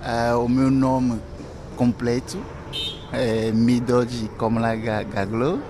[0.00, 1.20] Uh, o meu nome
[1.76, 2.38] completo
[3.12, 5.60] é Midoji Komla Gaglo.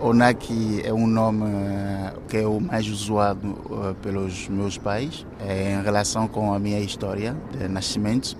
[0.00, 5.24] O Naki é um nome eh, que é o mais usado uh, pelos meus pais
[5.38, 8.36] é, em relação com a minha história de nascimento.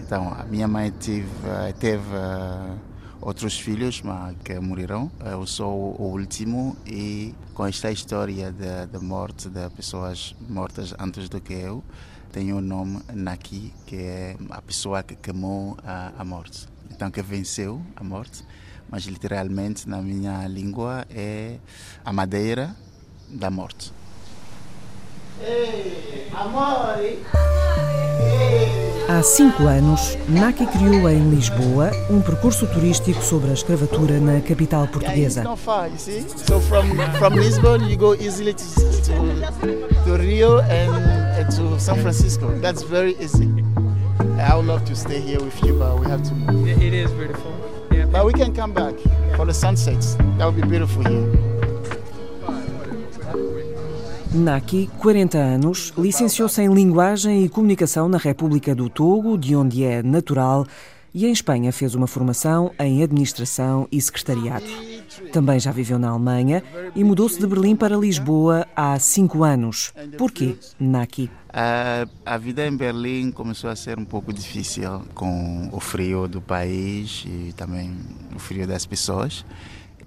[0.00, 1.28] Então, a minha mãe teve,
[1.78, 2.02] teve
[3.20, 5.10] outros filhos mas que morreram.
[5.22, 8.50] Eu sou o último e com esta história
[8.90, 11.82] da morte de pessoas mortas antes do que eu,
[12.36, 16.68] tenho o nome Naki, que é a pessoa que queimou a, a morte.
[16.90, 18.44] Então, que venceu a morte
[18.88, 21.56] mas literalmente na minha língua é
[22.04, 22.76] a madeira
[23.28, 23.92] da morte.
[25.42, 27.18] Ei, amore.
[29.08, 34.88] Há cinco anos, Naki criou em Lisboa um percurso turístico sobre a escravatura na capital
[34.88, 35.44] portuguesa.
[35.44, 42.48] So from, from Lisbon you go easily to, to, to Rio and to San Francisco.
[42.60, 43.48] That's very easy.
[44.38, 46.68] I would love to stay here with you, but we have to move.
[46.68, 47.52] It is beautiful.
[48.10, 48.94] But we can come back
[49.36, 50.16] for the sunsets.
[50.38, 51.26] That would be beautiful here.
[54.32, 60.02] Naki, 40 anos, licenciou-se em Linguagem e Comunicação na República do Togo, de onde é
[60.02, 60.66] natural,
[61.14, 64.66] e em Espanha fez uma formação em Administração e Secretariado.
[65.32, 66.62] Também já viveu na Alemanha
[66.94, 69.92] e mudou-se de Berlim para Lisboa há cinco anos.
[70.18, 71.30] Porquê, Naki?
[71.52, 76.40] A, a vida em Berlim começou a ser um pouco difícil com o frio do
[76.40, 77.96] país e também
[78.34, 79.44] o frio das pessoas.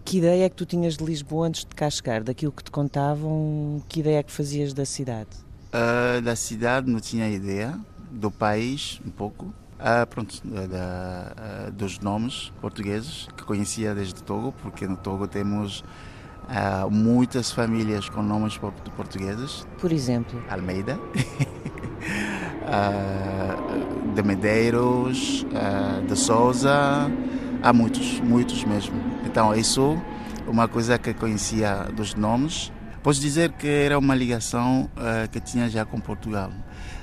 [0.06, 2.24] Que ideia é que tu tinhas de Lisboa antes de cá chegar?
[2.24, 5.30] Daquilo que te contavam, que ideia é que fazias da cidade?
[5.74, 9.54] Uh, da cidade não tinha ideia, do país um pouco.
[9.80, 15.86] Uh, pronto, da, uh, dos nomes portugueses que conhecia desde Togo, porque no Togo temos
[16.50, 19.66] uh, muitas famílias com nomes portugueses.
[19.80, 20.44] Por exemplo?
[20.50, 21.00] Almeida,
[24.14, 25.46] de Medeiros,
[26.06, 27.10] de Souza,
[27.64, 29.02] há muitos, muitos mesmo.
[29.26, 29.98] Então, isso
[30.46, 32.70] uma coisa que conhecia dos nomes.
[33.02, 34.90] Posso dizer que era uma ligação
[35.32, 36.52] que tinha já com Portugal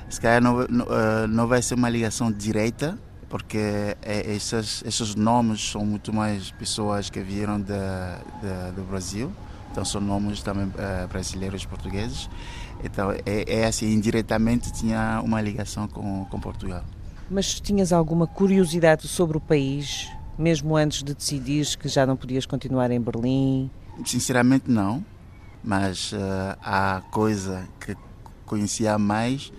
[0.08, 3.58] se calhar não, não, eh, não vai ser uma ligação direita, porque
[4.02, 7.72] é, esses, esses nomes são muito mais pessoas que vieram de,
[8.74, 9.32] do Brasil,
[9.70, 12.30] então são nomes também uh, brasileiros e portugueses.
[12.82, 16.84] Então é, é, assim, indiretamente tinha uma ligação com, com Portugal.
[17.28, 20.08] Mas tinhas alguma curiosidade sobre o país,
[20.38, 23.70] mesmo antes de decidir que já não podias continuar em Berlim?
[24.04, 25.04] Sinceramente não,
[25.64, 26.16] mas uh,
[26.62, 27.96] a coisa que
[28.44, 29.52] conhecia mais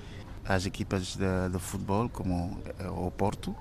[0.47, 3.55] as equipas de, de futebol, como eh, o Porto.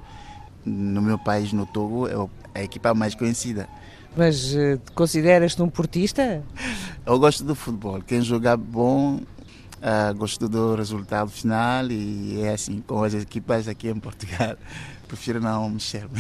[0.65, 3.69] No meu país, no Togo, é a equipa mais conhecida.
[4.17, 6.43] Mas uh, consideras-te um portista?
[7.05, 8.01] Eu gosto do futebol.
[8.01, 13.89] Quem jogar bom, uh, gosto do resultado final e é assim com as equipas aqui
[13.89, 14.57] em Portugal.
[15.07, 16.07] Prefiro não mexer.
[16.07, 16.11] Uh,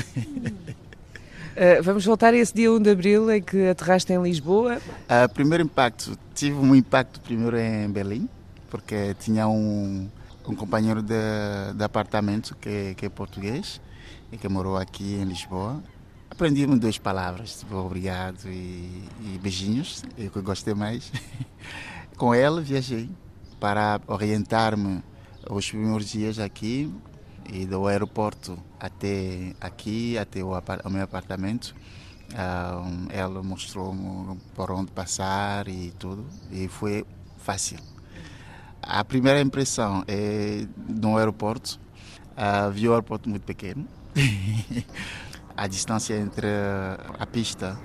[1.82, 4.76] vamos voltar a esse dia 1 de Abril em que aterraste em Lisboa.
[4.76, 8.28] Uh, primeiro impacto, tive um impacto primeiro em Berlim,
[8.71, 10.09] porque tinha um,
[10.49, 11.15] um companheiro de,
[11.75, 13.81] de apartamento que, que é português
[14.31, 15.83] e que morou aqui em Lisboa.
[16.31, 21.11] Aprendi duas palavras, tipo, obrigado e, e beijinhos, é o que eu gostei mais.
[22.17, 23.09] Com ela viajei
[23.61, 25.03] para orientar-me
[25.49, 26.93] os primeiros dias aqui
[27.53, 31.75] e do aeroporto até aqui, até o, o meu apartamento.
[32.33, 37.06] Um, ela mostrou-me por onde passar e tudo, e foi
[37.39, 37.79] fácil.
[38.89, 41.81] A primeira impressão é no aeroporto.
[42.37, 43.87] Uh, vi o aeroporto muito pequeno.
[45.57, 46.47] a distância entre
[47.19, 47.77] a pista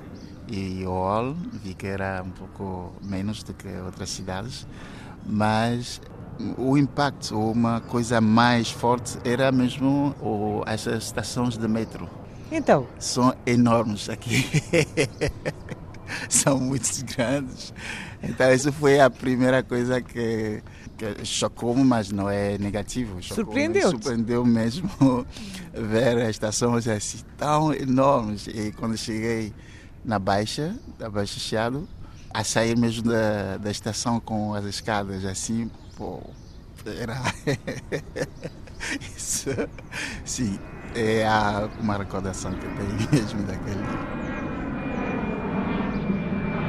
[0.48, 4.68] e o hall vi que era um pouco menos do que outras cidades,
[5.26, 6.02] mas
[6.58, 12.10] o impacto, uma coisa mais forte, era mesmo o, as estações de metro.
[12.52, 12.86] Então?
[13.00, 14.46] São enormes aqui.
[16.30, 17.74] São muito grandes.
[18.24, 20.62] Então, isso foi a primeira coisa que
[21.24, 23.22] chocou-me, mas não é negativo.
[23.24, 23.90] Surpreendeu?
[23.90, 24.90] Surpreendeu mesmo
[25.74, 28.48] ver as estações assim tão enormes.
[28.48, 29.54] E quando cheguei
[30.06, 31.88] na Baixa, da Baixa Chiado,
[32.34, 36.22] a sair mesmo da, da estação com as escadas assim, pô,
[36.86, 37.18] era.
[39.16, 39.50] Isso,
[40.26, 40.60] sim,
[40.96, 41.24] é
[41.80, 44.31] uma recordação que eu tenho mesmo daquele dia.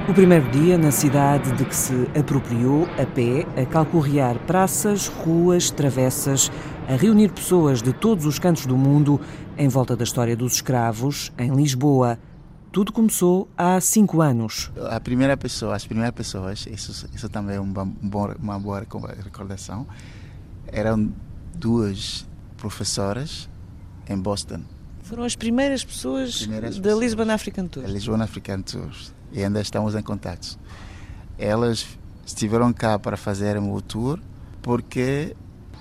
[0.09, 5.71] O primeiro dia na cidade de que se apropriou a pé, a calcorrear praças, ruas,
[5.71, 6.51] travessas,
[6.89, 9.21] a reunir pessoas de todos os cantos do mundo
[9.57, 12.19] em volta da história dos escravos, em Lisboa.
[12.73, 14.73] Tudo começou há cinco anos.
[14.91, 18.85] A primeira pessoa, as primeiras pessoas, isso, isso também é um bom, uma boa
[19.25, 19.87] recordação,
[20.67, 21.13] eram
[21.55, 22.27] duas
[22.57, 23.49] professoras
[24.09, 24.63] em Boston.
[25.03, 27.05] Foram as primeiras pessoas Primeiras da pessoas.
[27.05, 27.85] Lisbon African Tour.
[27.85, 28.91] A Lisbon African Tour.
[29.33, 30.59] E ainda estamos em contato.
[31.39, 31.87] Elas
[32.25, 34.21] estiveram cá para fazer o tour
[34.61, 35.35] porque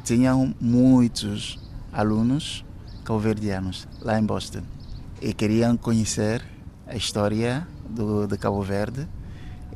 [0.03, 1.59] tinham muitos
[1.91, 2.65] alunos
[3.03, 4.63] calverdianos lá em Boston
[5.21, 6.43] e queriam conhecer
[6.87, 9.07] a história do, de Cabo Verde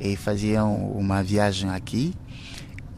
[0.00, 2.14] e faziam uma viagem aqui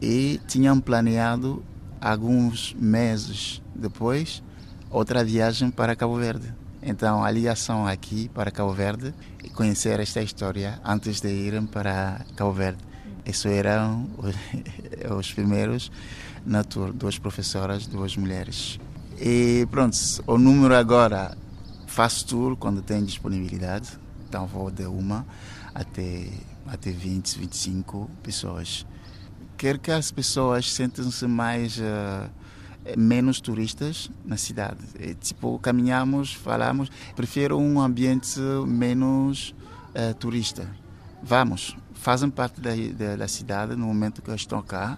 [0.01, 1.63] e tinham planeado
[2.01, 4.41] alguns meses depois
[4.89, 6.53] outra viagem para Cabo Verde.
[6.81, 12.25] Então a ligação aqui para Cabo Verde e conhecer esta história antes de irem para
[12.35, 12.79] Cabo Verde.
[13.25, 14.07] Isso eram
[15.17, 15.91] os primeiros
[16.45, 18.79] na tour, duas professoras, duas mulheres.
[19.19, 21.37] E pronto, o número agora
[21.85, 23.89] faço tour quando tem disponibilidade,
[24.27, 25.25] então vou de uma
[25.75, 26.29] até,
[26.65, 28.85] até 20, 25 pessoas.
[29.57, 32.29] Quero que as pessoas sentem-se mais, uh,
[32.97, 34.79] menos turistas na cidade.
[34.99, 39.53] É, tipo, caminhamos, falamos, prefiro um ambiente menos
[39.89, 40.69] uh, turista.
[41.21, 44.97] Vamos, fazem parte da, da, da cidade no momento que estão cá.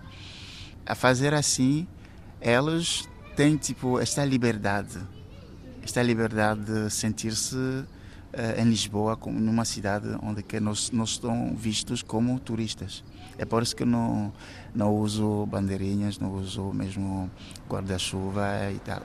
[0.86, 1.88] A fazer assim,
[2.40, 5.00] elas têm tipo esta liberdade,
[5.84, 7.88] esta liberdade de sentir-se uh,
[8.58, 13.04] em Lisboa, numa cidade onde que nós não estão vistos como turistas.
[13.42, 14.32] É por isso que não
[14.74, 17.30] não uso bandeirinhas, não uso mesmo
[17.68, 19.02] guarda-chuva e tal.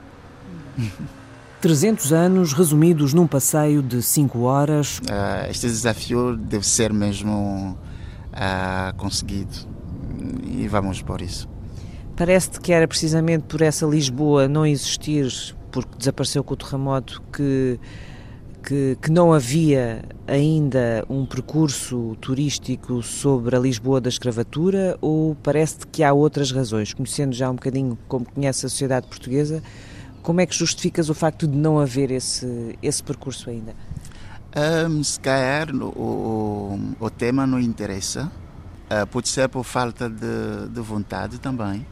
[1.59, 4.99] 300 anos resumidos num passeio de 5 horas.
[4.99, 7.75] Uh, este desafio deve ser mesmo
[8.31, 9.67] uh, conseguido
[10.45, 11.49] e vamos por isso.
[12.15, 15.27] Parece-te que era precisamente por essa Lisboa não existir,
[15.71, 17.79] porque desapareceu com o terremoto, que,
[18.67, 25.87] que, que, não havia ainda um percurso turístico sobre a Lisboa da escravatura ou parece-te
[25.87, 26.93] que há outras razões?
[26.93, 29.63] Conhecendo já um bocadinho como conhece a sociedade portuguesa,
[30.21, 33.73] como é que justificas o facto de não haver esse, esse percurso ainda?
[34.89, 38.29] Um, se calhar o, o, o tema não interessa,
[38.91, 41.85] uh, pode ser por falta de, de vontade também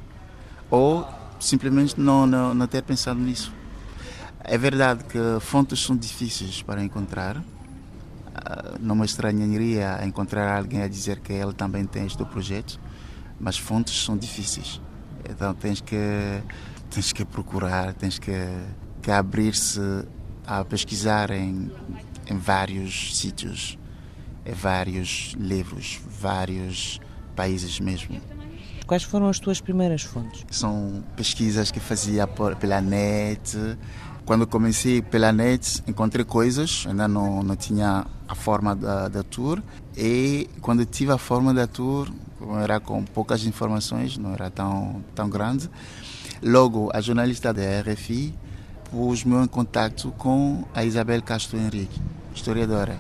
[0.70, 1.08] ou
[1.40, 3.55] simplesmente não, não, não ter pensado nisso.
[4.48, 7.44] É verdade que fontes são difíceis para encontrar.
[8.80, 12.80] Não me estranharia encontrar alguém a dizer que ele também tem este projeto,
[13.40, 14.80] mas fontes são difíceis.
[15.28, 15.98] Então tens que,
[16.92, 18.32] tens que procurar, tens que,
[19.02, 19.82] que abrir-se
[20.46, 21.72] a pesquisar em,
[22.28, 23.80] em vários sítios,
[24.46, 27.00] em vários livros, vários
[27.36, 28.22] países mesmo.
[28.86, 30.46] Quais foram as tuas primeiras fontes?
[30.52, 33.58] São pesquisas que fazia por, pela net.
[34.26, 39.62] Quando comecei pela net, encontrei coisas, ainda não, não tinha a forma da, da tour.
[39.96, 42.12] E quando tive a forma da tour,
[42.64, 45.70] era com poucas informações, não era tão, tão grande.
[46.42, 48.34] Logo, a jornalista da RFI
[48.92, 52.02] pôs-me em contato com a Isabel Castro Henrique,
[52.34, 53.00] historiadora.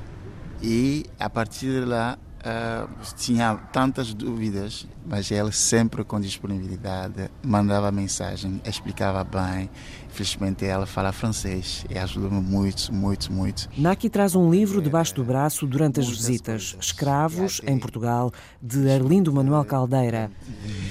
[0.61, 2.87] E a partir de lá Uh,
[3.17, 9.67] tinha tantas dúvidas, mas ele sempre com disponibilidade mandava mensagem, explicava bem.
[10.09, 13.67] Felizmente ela fala francês e ajudou-me muito, muito, muito.
[13.75, 19.33] Naki traz um livro debaixo do braço durante as visitas, Escravos em Portugal, de Arlindo
[19.33, 20.29] Manuel Caldeira.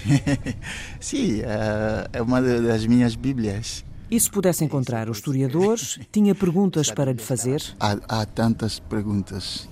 [0.99, 3.85] Sim, uh, é uma das minhas bíblias.
[4.11, 7.63] E se pudesse encontrar os historiadores, tinha perguntas para lhe fazer?
[7.79, 9.69] Há, há tantas perguntas.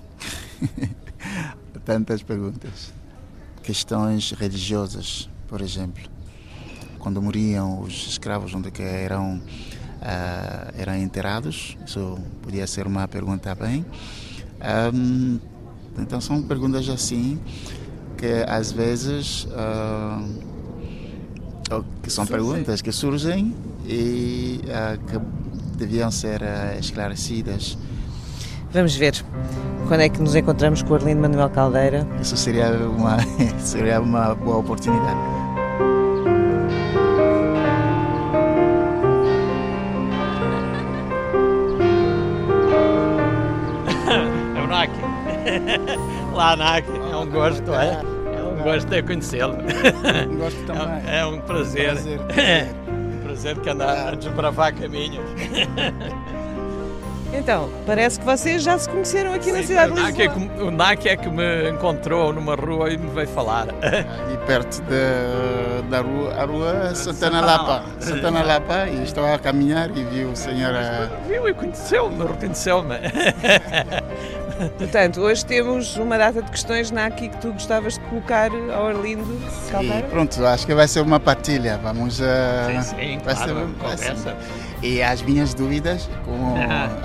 [1.80, 2.92] tantas perguntas.
[3.62, 6.02] Questões religiosas, por exemplo.
[6.98, 13.54] Quando morriam os escravos, onde que eram, uh, eram enterrados, isso podia ser uma pergunta
[13.54, 13.84] bem.
[14.94, 15.38] Um,
[15.98, 17.40] então são perguntas assim
[18.16, 20.24] que às vezes uh,
[22.02, 25.18] que são perguntas que surgem e uh, que
[25.76, 26.40] deviam ser
[26.78, 27.76] esclarecidas.
[28.72, 29.12] Vamos ver
[29.86, 32.06] quando é que nos encontramos com o Arlindo Manuel Caldeira.
[32.20, 33.18] Isso seria uma,
[33.60, 35.18] seria uma boa oportunidade.
[44.56, 44.94] É o Naki.
[46.34, 46.88] Lá, Naki.
[47.10, 48.00] É um gosto, é?
[48.34, 49.54] É um gosto de conhecê-lo.
[50.30, 51.02] Um gosto também.
[51.06, 51.90] É, é um prazer.
[51.90, 52.20] Um prazer.
[52.38, 55.22] É um prazer que anda a desbravar caminhos.
[57.42, 60.24] Então, parece que vocês já se conheceram aqui Sim, na cidade de Lisboa.
[60.24, 63.66] É que, o NAC é que me encontrou numa rua e me veio falar.
[64.32, 67.84] E perto de da rua, a rua Santana Lapa.
[67.98, 70.72] Santana Lapa, e estava a caminhar e viu o senhor.
[70.72, 71.28] Uh...
[71.28, 72.96] Viu e conheceu-me, reconheceu-me.
[74.78, 78.88] Portanto, hoje temos uma data de questões na aqui que tu gostavas de colocar ao
[78.88, 79.26] Arlindo
[79.70, 80.06] Caldeira.
[80.08, 81.78] pronto, acho que vai ser uma partilha.
[81.82, 82.20] Vamos.
[82.20, 82.24] Uh,
[82.66, 84.36] sim, sim, vai claro, ser, vai ser.
[84.82, 86.54] E as minhas dúvidas com.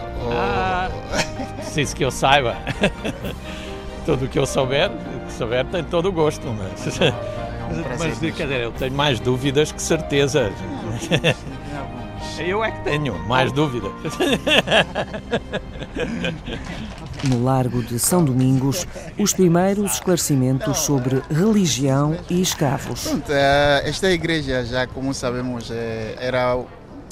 [0.34, 1.56] Ah, o...
[1.56, 2.56] preciso que eu saiba.
[4.06, 4.90] Tudo o que eu souber,
[5.28, 6.48] que souber tem todo o gosto.
[6.58, 7.14] Mas, é
[8.00, 10.54] mas quer dizer, eu tenho mais dúvidas que certezas.
[12.40, 13.92] Eu é que tenho mais dúvidas.
[17.24, 18.86] No Largo de São Domingos,
[19.18, 23.08] os primeiros esclarecimentos sobre religião e escravos.
[23.08, 26.56] Pronto, eh, esta igreja, já como sabemos, eh, era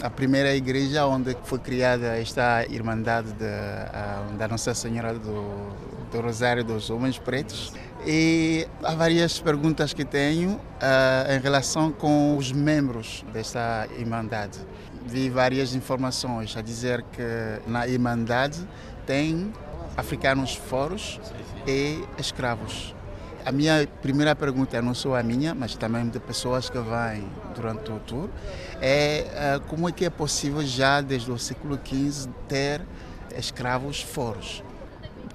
[0.06, 5.72] a primeira igreja onde foi criada esta Irmandade de, da Nossa Senhora do,
[6.12, 7.74] do Rosário dos Homens Pretos.
[8.06, 14.60] E há várias perguntas que tenho uh, em relação com os membros desta Irmandade.
[15.08, 18.60] Vi várias informações a dizer que na Irmandade
[19.08, 19.52] tem
[19.98, 21.20] africanos foros
[21.66, 22.95] e escravos.
[23.46, 27.92] A minha primeira pergunta, não só a minha, mas também de pessoas que vêm durante
[27.92, 28.30] o tour,
[28.82, 32.82] é eh, como é que é possível já desde o século XV ter
[33.38, 34.64] escravos foros?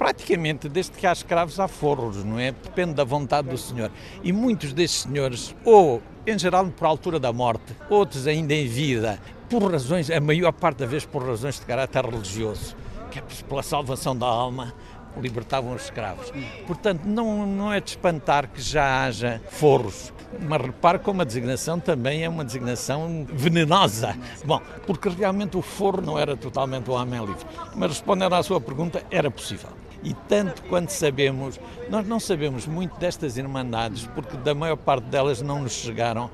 [0.01, 2.53] praticamente desde que há escravos há forros, não é?
[2.53, 3.91] Depende da vontade do senhor.
[4.25, 9.21] E muitos desses senhores, ou em geral por altura da morte, outros ainda em vida,
[9.51, 12.75] por razões, a maior parte da vez por razões de caráter religioso,
[13.11, 14.73] que é pela salvação da alma,
[15.21, 16.33] libertavam os escravos.
[16.67, 20.13] Portanto, não, não é de espantar que já haja forros.
[20.41, 24.17] Mas repare como a designação também é uma designação venenosa.
[24.45, 27.45] Bom, porque realmente o forro não era totalmente o homem livre.
[27.75, 29.71] Mas respondendo à sua pergunta, era possível.
[30.03, 35.43] E tanto quanto sabemos, nós não sabemos muito destas irmandades, porque da maior parte delas
[35.43, 36.31] não nos chegaram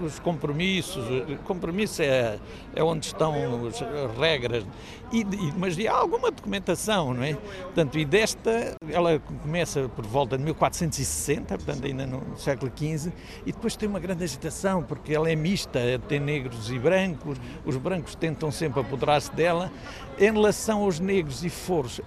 [0.00, 1.04] os compromissos,
[1.44, 2.38] compromisso é,
[2.74, 3.34] é onde estão
[3.66, 4.64] as regras,
[5.12, 5.24] e,
[5.56, 7.34] mas há alguma documentação, não é?
[7.34, 13.12] Portanto, e desta, ela começa por volta de 1460, portanto ainda no século XV,
[13.44, 17.76] e depois tem uma grande agitação, porque ela é mista, tem negros e brancos, os
[17.76, 19.70] brancos tentam sempre apoderar-se dela,
[20.18, 22.00] em relação aos negros e foros,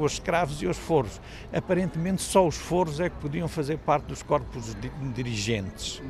[0.00, 1.20] os escravos e os foros,
[1.52, 4.76] aparentemente só os foros é que podiam fazer parte dos corpos
[5.14, 6.02] dirigentes.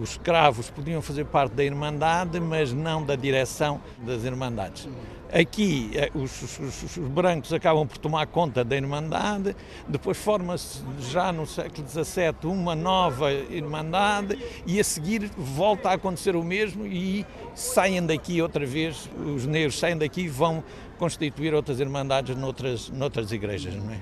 [0.00, 4.88] Os escravos podiam fazer parte da Irmandade, mas não da direção das Irmandades.
[5.32, 9.56] Aqui eh, os, os, os, brancos acabam por tomar conta da Irmandade,
[9.88, 16.36] depois forma-se já no século XVII uma nova Irmandade e a seguir volta a acontecer
[16.36, 20.62] o mesmo e saem daqui outra vez, os negros saem daqui e vão
[20.98, 24.00] constituir outras Irmandades noutras, noutras igrejas, não é?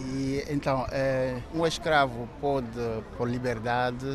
[0.00, 2.66] E então, é, um escravo pode,
[3.16, 4.06] por liberdade,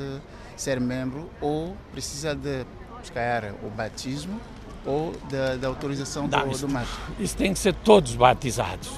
[0.61, 2.65] ser membro ou precisa de
[2.99, 4.39] buscar o batismo
[4.85, 6.99] ou da, da autorização Não, do, isso, do mestre?
[7.19, 8.91] Isso tem que ser todos batizados.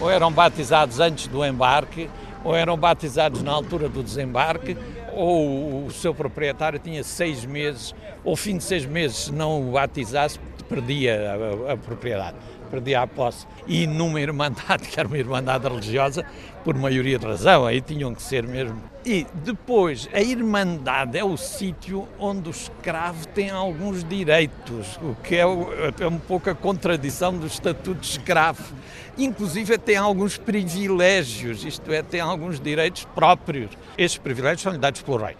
[0.00, 2.10] Ou eram batizados antes do embarque,
[2.42, 4.76] ou eram batizados na altura do desembarque,
[5.12, 9.72] ou o seu proprietário tinha seis meses, ou fim de seis meses, se não o
[9.72, 10.38] batizasse,
[10.68, 12.36] perdia a, a, a propriedade
[12.70, 13.46] perdia a posse.
[13.66, 16.24] E numa irmandade, que era uma irmandade religiosa,
[16.64, 18.80] por maioria de razão, aí tinham que ser mesmo.
[19.04, 25.36] E depois, a irmandade é o sítio onde o escravo tem alguns direitos, o que
[25.36, 28.74] é, é um pouco a contradição do estatuto de escravo.
[29.16, 33.70] Inclusive tem alguns privilégios, isto é, tem alguns direitos próprios.
[33.96, 35.36] Estes privilégios são-lhe dados pelo rei.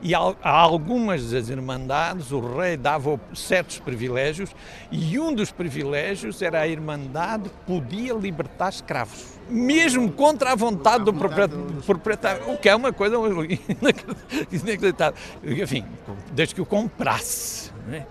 [0.00, 4.54] E a, algumas das irmandades o rei dava certos privilégios
[4.92, 11.12] e um dos privilégios era a irmandade podia libertar escravos mesmo contra a vontade do
[11.12, 13.16] proprietário, o que é uma coisa
[14.52, 15.18] inacreditável.
[15.42, 15.84] Enfim,
[16.32, 17.70] desde que o comprasse.
[17.86, 18.06] Né?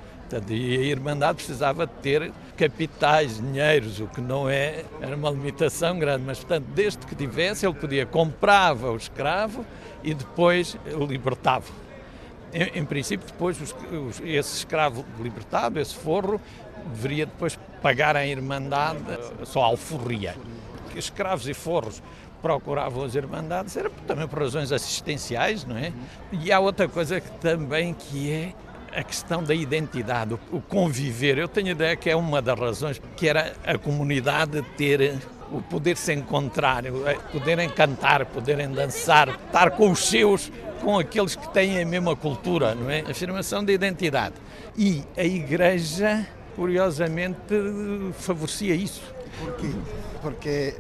[0.50, 6.24] E a Irmandade precisava ter capitais, dinheiros, o que não é, era uma limitação grande,
[6.26, 9.66] mas portanto, desde que tivesse, ele podia, comprava o escravo
[10.04, 11.72] e depois o libertava.
[12.54, 16.42] Em, em princípio, depois os, os, esse escravo libertado, esse forro,
[16.94, 19.00] deveria depois pagar à Irmandade
[19.44, 20.36] só alforria.
[20.96, 22.02] Escravos e forros
[22.42, 25.92] procuravam as Irmandades, era também por razões assistenciais, não é?
[26.32, 28.54] E há outra coisa que também que é
[28.98, 31.38] a questão da identidade, o conviver.
[31.38, 35.20] Eu tenho a ideia que é uma das razões que era a comunidade ter
[35.52, 36.84] o poder se encontrar,
[37.32, 40.52] poderem cantar, poderem dançar, estar com os seus,
[40.82, 43.02] com aqueles que têm a mesma cultura, não é?
[43.02, 44.34] Afirmação de identidade.
[44.76, 47.38] E a Igreja, curiosamente,
[48.14, 49.04] favorecia isso.
[49.40, 49.70] Por quê?
[50.24, 50.76] Porque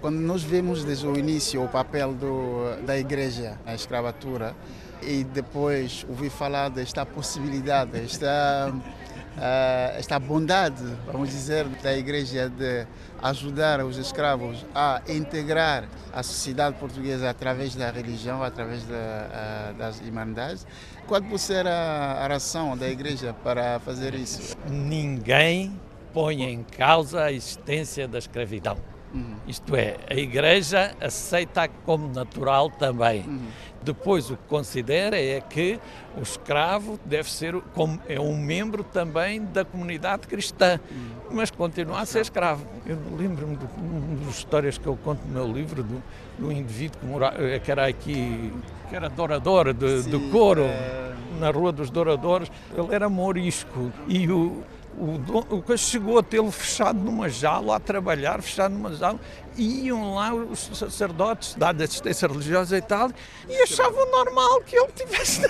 [0.00, 4.56] quando nós vemos desde o início o papel do, da Igreja na escravatura,
[5.02, 9.40] e depois ouvi falar desta possibilidade, esta, uh,
[9.98, 12.86] esta bondade, vamos dizer, da igreja de
[13.22, 20.00] ajudar os escravos a integrar a sociedade portuguesa através da religião, através da, uh, das
[20.00, 20.66] irmandades.
[21.06, 24.56] Qual pode ser a, a razão da igreja para fazer isso?
[24.68, 25.78] Ninguém
[26.12, 28.76] põe em causa a existência da escravidão.
[29.12, 29.36] Uhum.
[29.46, 33.22] Isto é, a Igreja aceita como natural também.
[33.26, 33.48] Uhum.
[33.82, 35.80] Depois, o que considera é que
[36.16, 41.36] o escravo deve ser como, é um membro também da comunidade cristã, uhum.
[41.36, 42.66] mas continua a ser escravo.
[42.86, 46.02] Eu lembro-me de uma das histórias que eu conto no meu livro do,
[46.38, 48.52] do indivíduo que, mora, eh, que era aqui,
[48.88, 51.14] que era dourador de, de couro, é...
[51.38, 52.50] na Rua dos Douradores.
[52.76, 54.62] Ele era morisco e o
[54.98, 59.20] o, o chegou a tê-lo fechado numa jaula, a trabalhar, fechado numa jaula,
[59.56, 63.10] iam lá os sacerdotes da assistência religiosa e tal,
[63.48, 65.42] e achavam normal que ele tivesse.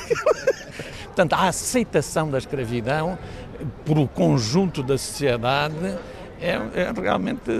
[1.04, 3.18] Portanto, a aceitação da escravidão
[3.84, 5.98] por o conjunto da sociedade
[6.40, 7.50] é, é realmente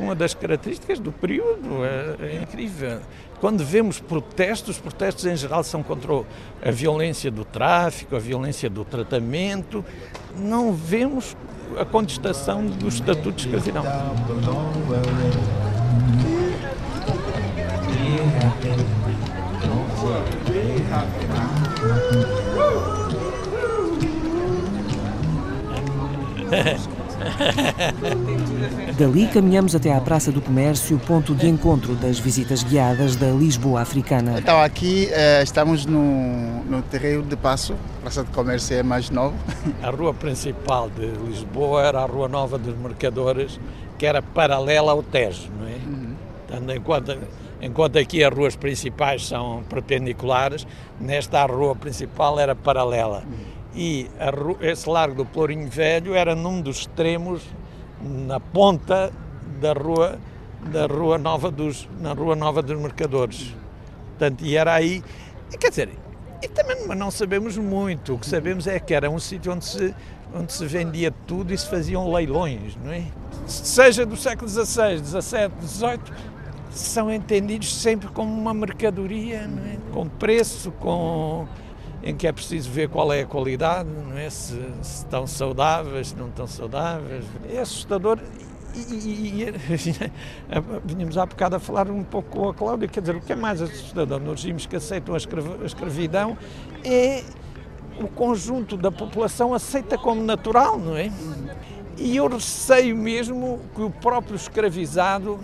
[0.00, 3.00] uma das características do período, é, é incrível
[3.40, 6.24] quando vemos protestos, os protestos em geral são contra
[6.64, 9.84] a violência do tráfico, a violência do tratamento,
[10.36, 11.36] não vemos
[11.78, 13.84] a contestação do Estatuto de Escravidão.
[28.98, 33.80] Dali caminhamos até à Praça do Comércio, ponto de encontro das visitas guiadas da Lisboa
[33.82, 34.38] Africana.
[34.38, 39.10] Então aqui eh, estamos no, no terreiro de Passo, a Praça do Comércio é mais
[39.10, 39.34] nova.
[39.82, 43.58] A rua principal de Lisboa era a Rua Nova dos Mercadores,
[43.98, 45.72] que era paralela ao Tejo, não é?
[45.72, 46.14] Uhum.
[46.70, 47.18] Em conta
[47.60, 50.66] enquanto aqui as ruas principais são perpendiculares,
[51.00, 53.24] nesta a rua principal era paralela.
[53.26, 57.42] Uhum e a, esse largo do Plourinho Velho era num dos extremos,
[58.00, 59.12] na ponta
[59.60, 60.18] da rua,
[60.70, 63.54] da rua Nova dos, na Rua Nova dos Mercadores.
[64.10, 65.02] Portanto, e era aí,
[65.58, 65.90] quer dizer,
[66.42, 69.94] e também não sabemos muito, o que sabemos é que era um sítio onde se,
[70.34, 73.04] onde se vendia tudo e se faziam leilões, não é?
[73.46, 76.00] Seja do século XVI, XVII, XVIII,
[76.70, 79.92] são entendidos sempre como uma mercadoria, é?
[79.92, 81.46] com preço, com
[82.04, 84.28] em que é preciso ver qual é a qualidade, não é?
[84.28, 87.24] se, se estão saudáveis, se não estão saudáveis.
[87.50, 88.18] É assustador.
[88.74, 89.54] E, e, e
[90.84, 93.36] vínhamos há bocado a falar um pouco com a Cláudia, quer dizer, o que é
[93.36, 95.18] mais assustador nos regimes que aceitam a,
[95.62, 96.36] a escravidão
[96.84, 97.22] é
[97.98, 101.10] o conjunto da população aceita como natural, não é?
[101.96, 105.38] E eu receio mesmo que o próprio escravizado,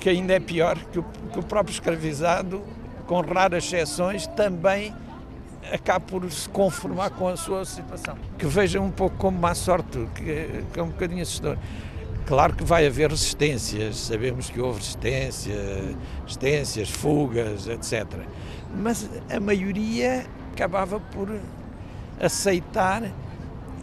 [0.00, 2.62] que ainda é pior, que o, que o próprio escravizado,
[3.06, 4.94] com raras exceções, também
[5.72, 8.16] acaba por se conformar com a sua situação.
[8.38, 11.58] Que veja um pouco como má sorte, que, é um bocadinho assustador.
[12.26, 15.54] Claro que vai haver resistências, sabemos que houve resistência,
[16.22, 18.06] resistências, fugas, etc.
[18.74, 21.28] Mas a maioria acabava por
[22.18, 23.02] aceitar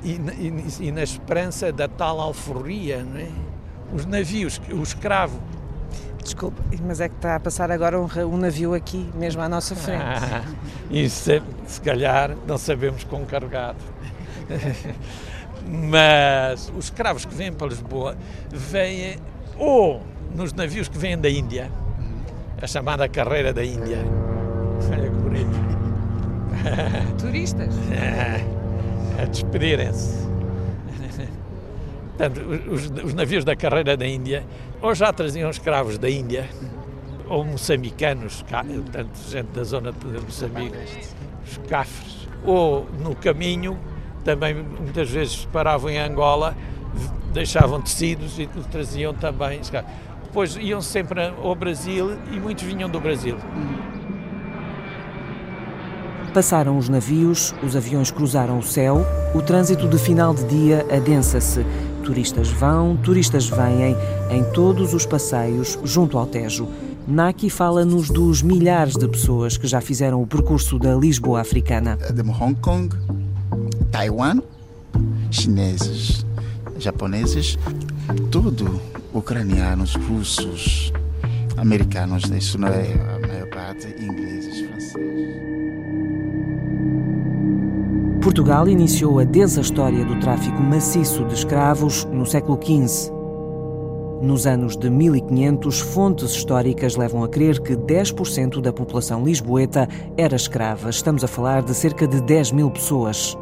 [0.04, 3.30] e, e, e na esperança da tal alforria, é?
[3.94, 5.40] Os navios, o escravo
[6.24, 9.76] Desculpe, mas é que está a passar agora um, um navio aqui, mesmo à nossa
[9.76, 10.04] frente.
[10.04, 10.44] Ah,
[10.90, 13.80] isso, se, se calhar, não sabemos com carregado.
[15.66, 18.16] mas os escravos que vêm para Lisboa
[18.50, 19.18] vêm
[19.58, 20.02] ou
[20.36, 21.72] nos navios que vêm da Índia,
[22.62, 24.00] a chamada carreira da Índia.
[24.92, 25.72] Olha que bonito.
[27.20, 27.74] Turistas?
[29.22, 30.30] a despedirem-se.
[32.18, 34.44] Portanto, os, os, navios da carreira da Índia
[34.82, 36.50] ou já traziam escravos da Índia,
[37.28, 40.78] ou moçambicanos, portanto, gente da zona de Moçambique,
[41.46, 43.80] os cafres, ou no caminho,
[44.24, 46.56] também muitas vezes paravam em Angola,
[47.32, 49.92] deixavam tecidos e traziam também escravos.
[50.24, 53.38] Depois iam sempre ao Brasil e muitos vinham do Brasil.
[56.34, 61.66] Passaram os navios, os aviões cruzaram o céu, o trânsito de final de dia adensa-se
[62.12, 63.96] Turistas vão, turistas vêm,
[64.30, 66.68] em todos os passeios junto ao Tejo.
[67.08, 71.96] Naki fala-nos dos milhares de pessoas que já fizeram o percurso da Lisboa africana.
[71.96, 72.94] De Hong Kong,
[73.94, 74.42] Taiwan,
[75.32, 76.26] chineses,
[76.78, 77.58] japoneses,
[78.30, 78.82] tudo,
[79.14, 80.92] ucranianos, russos,
[81.56, 84.31] americanos, isso não é a maior parte, ingleses,
[88.32, 93.12] Portugal iniciou a densa história do tráfico maciço de escravos no século XV.
[94.22, 100.34] Nos anos de 1500, fontes históricas levam a crer que 10% da população lisboeta era
[100.34, 100.90] escrava.
[100.90, 103.38] Estamos a falar de cerca de 10 mil pessoas.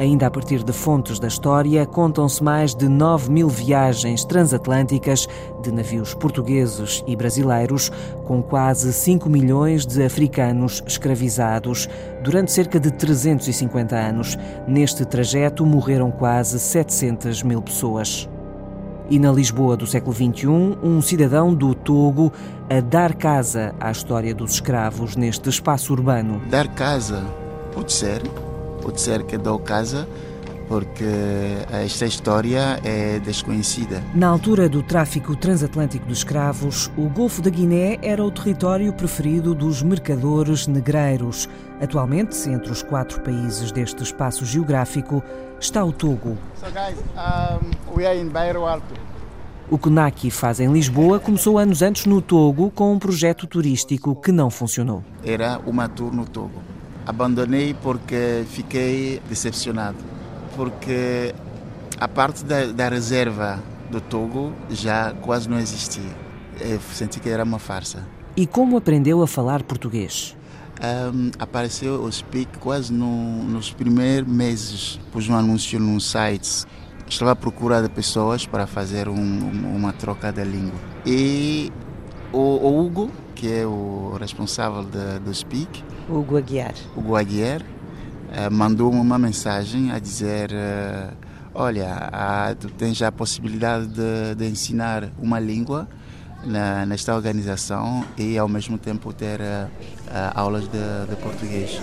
[0.00, 5.28] Ainda a partir de fontes da história, contam-se mais de 9 mil viagens transatlânticas
[5.62, 7.92] de navios portugueses e brasileiros,
[8.24, 11.86] com quase 5 milhões de africanos escravizados
[12.22, 14.38] durante cerca de 350 anos.
[14.66, 18.26] Neste trajeto morreram quase 700 mil pessoas.
[19.10, 20.46] E na Lisboa do século XXI,
[20.82, 22.32] um cidadão do Togo
[22.70, 26.40] a dar casa à história dos escravos neste espaço urbano.
[26.48, 27.22] Dar casa
[27.74, 28.22] pode ser
[28.80, 30.06] pode ser que dou casa
[30.70, 31.04] porque
[31.72, 34.00] esta história é desconhecida.
[34.14, 39.52] Na altura do tráfico transatlântico de escravos, o Golfo da Guiné era o território preferido
[39.52, 41.48] dos mercadores negreiros.
[41.80, 45.20] Atualmente, entre os quatro países deste espaço geográfico,
[45.58, 46.38] está o Togo.
[46.54, 48.94] So guys, um, we are in Bairro Alto.
[49.68, 54.14] O que Naki faz em Lisboa começou anos antes no Togo com um projeto turístico
[54.14, 55.02] que não funcionou.
[55.24, 56.62] Era uma tour no Togo
[57.06, 59.98] abandonei porque fiquei decepcionado.
[60.56, 61.34] Porque
[61.98, 66.10] a parte da, da reserva do Togo já quase não existia.
[66.60, 68.06] Eu senti que era uma farsa.
[68.36, 70.36] E como aprendeu a falar português?
[70.82, 74.98] Um, apareceu o Speak quase no, nos primeiros meses.
[75.12, 76.64] Pus um anúncio num site.
[77.06, 79.14] Estava à procura de pessoas para fazer um,
[79.76, 80.78] uma troca da língua.
[81.04, 81.72] E
[82.32, 86.74] o, o Hugo, que é o responsável de, do Speak, Hugo Aguiar.
[86.96, 91.14] Hugo Aguiar uh, mandou-me uma mensagem a dizer: uh,
[91.54, 95.88] Olha, tu tens a possibilidade de, de ensinar uma língua
[96.44, 99.68] na, nesta organização e ao mesmo tempo ter eh,
[100.34, 101.80] aulas de, de português.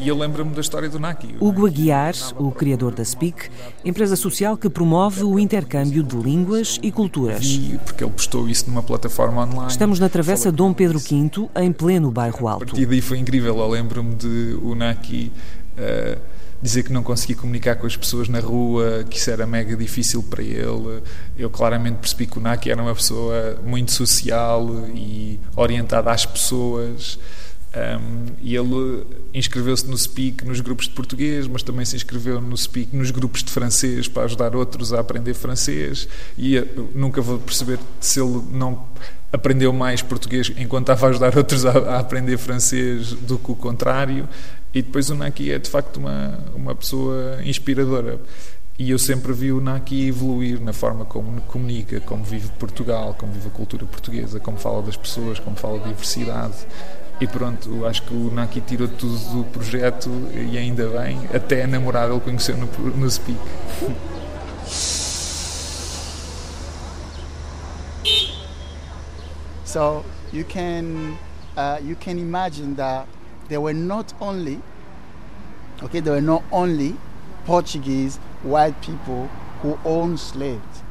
[0.00, 1.34] E eu lembro-me da história do Naki.
[1.40, 3.50] Hugo Aguiar, o criador da Speak,
[3.84, 7.44] empresa social que promove o intercâmbio de línguas e culturas.
[7.44, 9.70] Vi, porque ele postou isso numa plataforma online.
[9.70, 12.62] Estamos na Travessa Dom Pedro V, em pleno bairro Alto.
[12.62, 13.58] A partir daí foi incrível.
[13.58, 15.32] Eu lembro-me de o Naki.
[15.76, 19.76] Uh, dizer que não conseguia comunicar com as pessoas na rua, que isso era mega
[19.76, 21.02] difícil para ele.
[21.36, 27.18] Eu claramente percebi que o Naki era uma pessoa muito social e orientada às pessoas.
[27.76, 29.04] Um, e ele
[29.34, 33.42] inscreveu-se no Speak nos grupos de português, mas também se inscreveu no Speak nos grupos
[33.42, 36.08] de francês para ajudar outros a aprender francês.
[36.36, 36.58] E
[36.94, 38.86] nunca vou perceber se ele não
[39.30, 43.56] aprendeu mais português enquanto estava a ajudar outros a, a aprender francês do que o
[43.56, 44.26] contrário.
[44.72, 48.18] E depois o Naki é de facto uma, uma pessoa inspiradora.
[48.78, 53.32] E eu sempre vi o Naki evoluir na forma como comunica, como vive Portugal, como
[53.32, 56.54] vive a cultura portuguesa, como fala das pessoas, como fala da diversidade.
[57.20, 61.66] E pronto, acho que o Naki tirou tudo do projeto e ainda bem, até a
[61.66, 63.38] namorada ele conheceu no, no Speak.
[69.64, 71.18] So you can
[71.56, 73.06] uh, you can imagine that
[73.48, 74.60] there were not only
[75.82, 76.96] okay there were not only
[77.44, 79.28] Portuguese white people
[79.60, 80.82] who owned slaves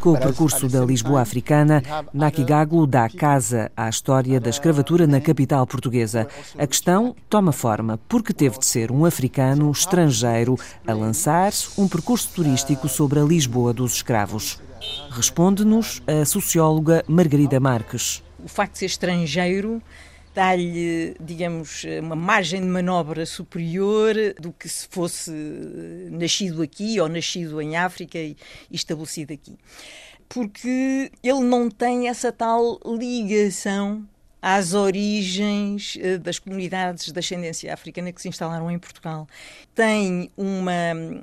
[0.00, 1.82] com o percurso da Lisboa africana,
[2.12, 6.26] Nakigaglu dá casa à história da escravatura na capital portuguesa.
[6.58, 10.56] A questão toma forma porque teve de ser um africano estrangeiro
[10.86, 14.60] a lançar um percurso turístico sobre a Lisboa dos escravos.
[15.10, 18.22] Responde-nos a socióloga Margarida Marques.
[18.44, 19.82] O facto de ser estrangeiro
[20.36, 25.30] dá-lhe, digamos, uma margem de manobra superior do que se fosse
[26.10, 28.36] nascido aqui ou nascido em África e
[28.70, 29.56] estabelecido aqui.
[30.28, 34.06] Porque ele não tem essa tal ligação
[34.46, 39.26] às origens eh, das comunidades de ascendência africana que se instalaram em Portugal.
[39.74, 40.72] Tem uma,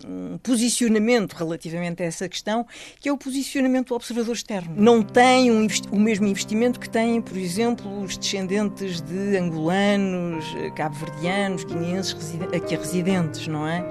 [0.06, 2.68] um posicionamento relativamente a essa questão,
[3.00, 4.76] que é o posicionamento do observador externo.
[4.76, 10.70] Não tem um, o mesmo investimento que têm, por exemplo, os descendentes de angolanos, eh,
[10.72, 12.18] cabo-verdianos, guineenses
[12.54, 13.86] aqui residentes, não é?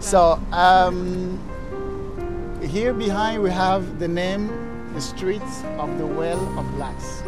[0.00, 1.38] So, um,
[2.62, 4.65] here behind we have the name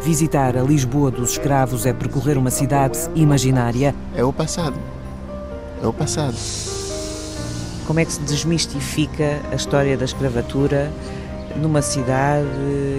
[0.03, 3.95] Visitar a Lisboa dos escravos é percorrer uma cidade imaginária.
[4.17, 4.77] É o passado.
[5.83, 6.35] É o passado.
[7.87, 10.91] Como é que se desmistifica a história da escravatura
[11.57, 12.49] numa cidade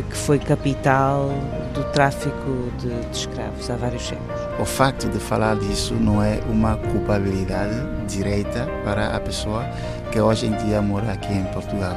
[0.10, 1.30] que foi capital
[1.74, 4.40] do tráfico de, de escravos há vários séculos?
[4.60, 7.76] O facto de falar disso não é uma culpabilidade
[8.08, 9.66] direita para a pessoa
[10.12, 11.96] que hoje em dia mora aqui em Portugal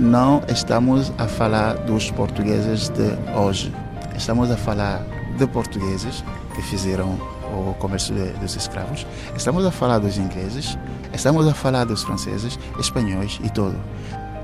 [0.00, 3.72] não estamos a falar dos portugueses de hoje.
[4.16, 5.04] Estamos a falar
[5.36, 7.18] de portugueses que fizeram
[7.52, 10.78] o comércio de, dos escravos, estamos a falar dos ingleses,
[11.12, 13.76] estamos a falar dos franceses, espanhóis e tudo.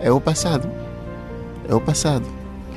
[0.01, 0.69] É o passado.
[1.69, 2.27] É o passado.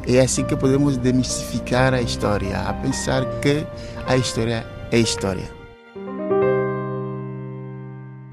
[0.08, 3.66] É assim que podemos demistificar a história, a pensar que
[4.08, 5.59] a história é história.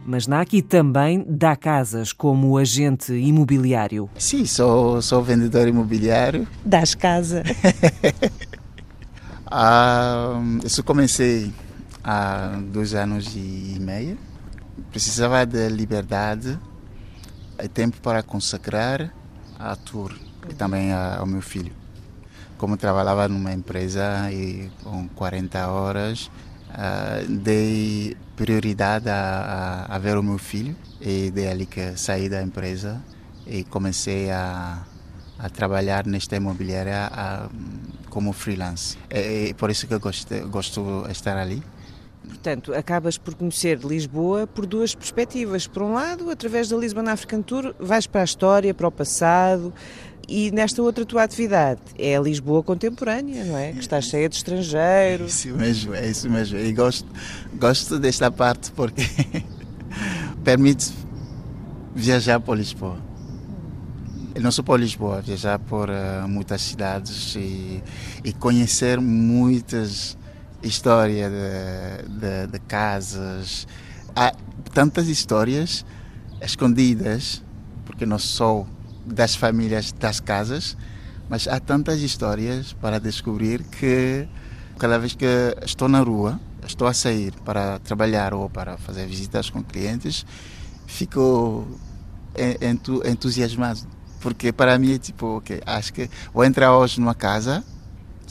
[0.07, 4.09] Mas Naki também dá casas como agente imobiliário.
[4.17, 6.47] Sim, sou, sou vendedor imobiliário.
[6.65, 7.43] Das casa.
[9.51, 11.53] ah, isso comecei
[12.05, 14.17] há dois anos e meio.
[14.93, 16.57] Precisava de liberdade
[17.61, 19.13] e tempo para consagrar
[19.59, 20.15] a tour
[20.49, 21.73] e também ao meu filho.
[22.57, 26.31] Como trabalhava numa empresa e com 40 horas,
[26.77, 32.29] uh, dei prioridade a, a, a, ver o meu filho e dei ali que saí
[32.29, 33.03] da empresa
[33.47, 34.85] e comecei a,
[35.39, 37.49] a trabalhar nesta imobiliária a,
[38.11, 38.99] como freelance.
[39.09, 41.63] É, é, por isso que gosto, gosto de estar ali.
[42.27, 45.67] Portanto, acabas por conhecer Lisboa por duas perspectivas.
[45.67, 49.73] Por um lado, através da Lisbon African Tour, vais para a história, para o passado,
[50.29, 53.73] e nesta outra tua atividade é a Lisboa contemporânea, não é?
[53.73, 55.45] Que está cheia de estrangeiros.
[55.47, 56.59] É isso mesmo, é isso mesmo.
[56.59, 57.09] E gosto,
[57.55, 59.03] gosto desta parte porque
[60.43, 60.93] permite
[61.95, 62.99] viajar por Lisboa.
[64.41, 67.81] não só por Lisboa, viajar por uh, muitas cidades e,
[68.25, 70.19] e, conhecer muitas
[70.61, 73.67] histórias de, de, de casas.
[74.15, 74.35] Há
[74.75, 75.87] tantas histórias
[76.41, 77.43] escondidas,
[77.85, 78.67] porque não sou
[79.07, 80.77] das famílias das casas,
[81.29, 84.29] mas há tantas histórias para descobrir que
[84.79, 85.27] cada vez que
[85.65, 90.27] estou na rua, estou a sair para trabalhar ou para fazer visitas com clientes,
[90.87, 91.67] fico
[93.05, 93.81] entusiasmado.
[94.21, 97.65] Porque para mim é tipo, okay, acho que vou entrar hoje numa casa,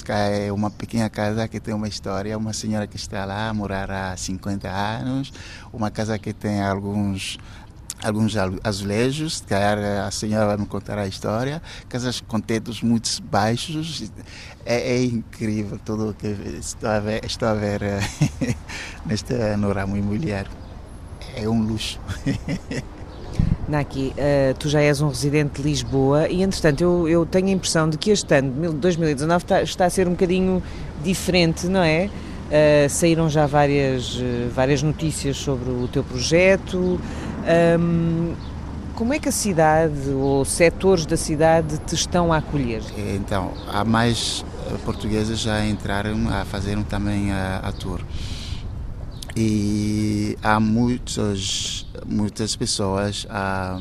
[0.07, 3.89] é uma pequena casa que tem uma história, uma senhora que está lá a morar
[3.89, 5.31] há 50 anos,
[5.71, 7.39] uma casa que tem alguns
[8.05, 14.11] alguns azulejos, que a senhora vai me contar a história, casas com tetos muito baixos,
[14.65, 16.27] é, é incrível tudo o que
[16.59, 17.99] estou a ver, estou a ver eh,
[19.05, 20.51] neste no imobiliário.
[21.35, 21.99] É um luxo.
[23.67, 27.51] Naki, uh, tu já és um residente de Lisboa e, entretanto, eu, eu tenho a
[27.51, 30.61] impressão de que este ano, 2019, está, está a ser um bocadinho
[31.03, 32.09] diferente, não é?
[32.45, 34.21] Uh, saíram já várias,
[34.53, 37.01] várias notícias sobre o teu projeto,
[37.79, 38.35] um,
[38.95, 42.81] como é que a cidade ou setores da cidade te estão a acolher?
[43.15, 48.01] Então, há mais eh, portugueses já entraram a fazer também a, a tour.
[49.35, 53.77] E há muitos, muitas pessoas a,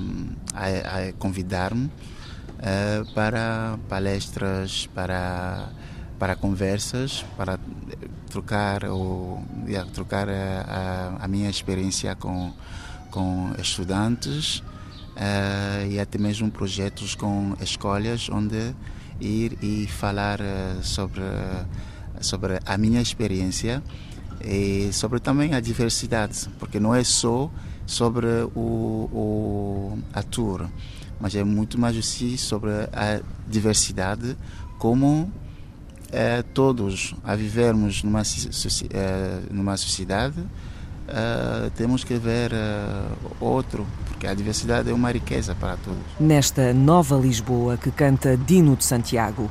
[0.53, 5.68] a, a convidar-me uh, para palestras, para,
[6.18, 7.57] para conversas, para
[8.29, 9.44] trocar, ou,
[9.92, 12.53] trocar a, a, a minha experiência com
[13.14, 18.74] com estudantes uh, e até mesmo projetos com escolas onde
[19.20, 21.22] ir e falar uh, sobre,
[22.20, 23.81] sobre a minha experiência
[24.44, 27.48] e sobre também a diversidade, porque não é só
[27.87, 30.68] sobre o, o a tour,
[31.20, 34.37] mas é muito mais assim sobre a diversidade,
[34.77, 35.33] como
[36.11, 38.22] é, todos a vivermos numa,
[39.53, 40.44] numa sociedade
[41.08, 46.00] uh, temos que ver uh, outro, porque a diversidade é uma riqueza para todos.
[46.18, 49.50] Nesta nova Lisboa que canta Dino de Santiago.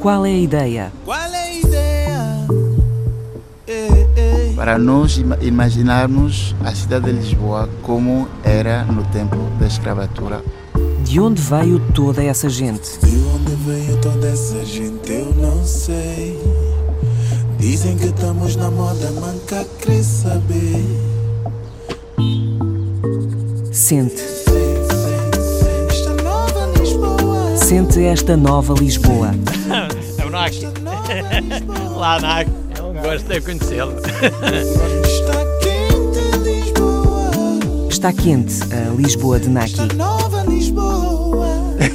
[0.00, 0.92] Qual é a ideia?
[1.04, 2.26] Qual é a ideia?
[4.56, 10.42] Para nós imaginarmos a cidade de Lisboa como era no tempo da escravatura
[11.12, 12.98] de onde veio toda essa gente?
[13.00, 16.38] De onde veio toda essa gente eu não sei.
[17.58, 20.82] Dizem que estamos na moda, manca quer saber.
[23.70, 24.22] Sente.
[27.58, 29.32] Sente esta nova Lisboa.
[30.16, 30.66] É o Naki.
[31.94, 32.50] Lá, Naki.
[32.80, 33.92] Um gosto de conhecê-lo.
[35.04, 37.30] Está quente Lisboa.
[37.90, 39.76] Está quente a Lisboa de Naki.